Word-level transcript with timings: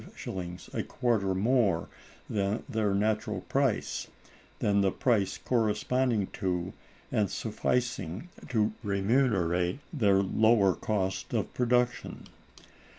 _a 0.73 0.81
quarter 0.81 1.35
more 1.35 1.87
than 2.27 2.63
their 2.67 2.95
natural 2.95 3.41
price—than 3.41 4.81
the 4.81 4.89
price 4.91 5.37
corresponding 5.37 6.25
to, 6.33 6.73
and 7.11 7.29
sufficing 7.29 8.27
to 8.49 8.73
remunerate, 8.81 9.77
their 9.93 10.23
lower 10.23 10.73
cost 10.73 11.35
of 11.35 11.53
production. 11.53 12.23